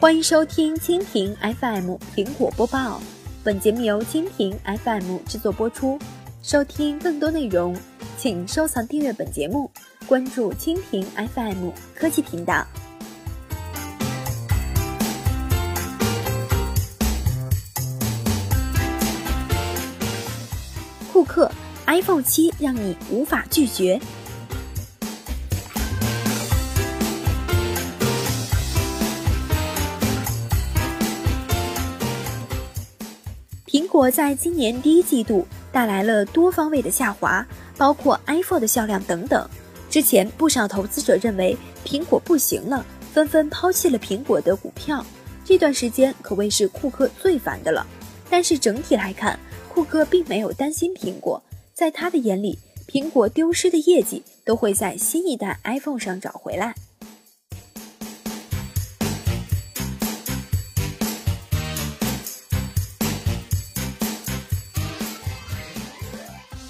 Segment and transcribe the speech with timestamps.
[0.00, 3.00] 欢迎收听蜻蜓 FM 苹果播报，
[3.42, 5.98] 本节目由蜻蜓 FM 制作播出。
[6.40, 7.76] 收听更多内容，
[8.16, 9.68] 请收藏订阅本节目，
[10.06, 12.64] 关注蜻蜓 FM 科技频道。
[21.12, 21.50] 库克
[21.88, 24.00] iPhone 七让你无法拒绝。
[33.98, 37.44] 果在今年第一季度带来了多方位的下滑，
[37.76, 39.44] 包括 iPhone 的销量等等。
[39.90, 45.04] 之前不少投资者认为苹果不行了，纷纷抛弃了苹果的股票。
[45.44, 47.84] 这段时间可谓是库克最烦的了。
[48.30, 49.36] 但是整体来看，
[49.68, 51.42] 库克并没有担心苹果，
[51.74, 56.72] 在他的眼里，苹果丢失的业绩都会在新一代 iPhone 上找回来。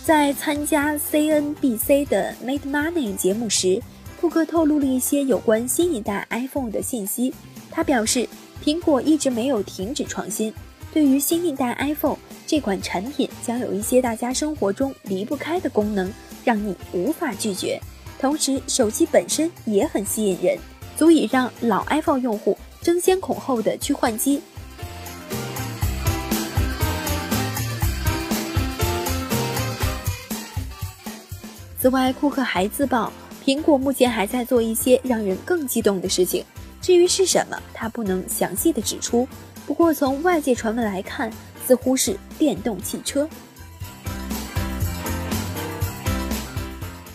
[0.08, 3.78] 在参加 CNBC 的 Made Money 节目时，
[4.18, 7.34] 库克透露了一些有关新一代 iPhone 的信息。
[7.70, 8.26] 他表示，
[8.64, 10.50] 苹果一直没有停止创新。
[10.94, 16.10] 对于新一代 iPhone 这款产品，将有一些大家生活中离不开的功能，
[16.42, 17.78] 让你无法拒绝。
[18.18, 20.56] 同时，手机本身也很吸引人，
[20.96, 24.40] 足以让老 iPhone 用户争先恐后的去换机。
[31.80, 33.12] 此外，库克还自曝，
[33.44, 36.44] 苹果目前还在做一些让人更激动的事情。
[36.80, 39.28] 至于是什么，他不能详细的指出。
[39.64, 41.32] 不过，从外界传闻来看，
[41.64, 43.28] 似乎是电动汽车。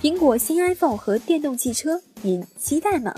[0.02, 3.14] 苹果新 iPhone 和电动汽车，您期待吗？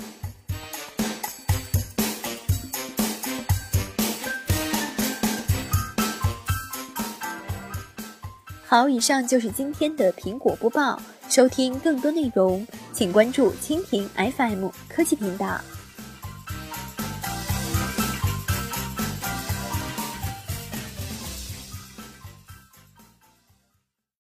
[8.76, 11.02] 好，以上就是今天的苹果播报。
[11.30, 15.62] 收听更多内容，请关注蜻蜓 FM 科技频道。